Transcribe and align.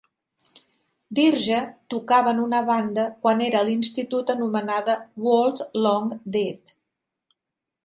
Dirge 1.19 1.59
tocava 1.93 2.31
en 2.31 2.39
una 2.45 2.61
banda 2.69 3.05
quan 3.27 3.45
era 3.49 3.61
a 3.61 3.67
l'institut 3.69 4.33
anomenada 4.37 4.97
Worlds 5.29 5.65
Long 5.87 6.11
Dead. 6.39 6.77